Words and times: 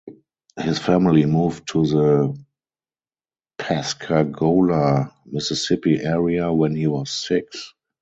His 0.59 0.79
family 0.79 1.27
moved 1.27 1.67
to 1.73 1.85
the 1.85 2.39
Pascagoula, 3.59 5.13
Mississippi 5.27 5.99
area 5.99 6.51
when 6.51 6.73
he 6.75 6.87
was 6.87 7.11
six. 7.11 7.75